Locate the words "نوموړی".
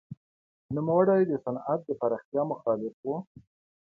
0.75-1.21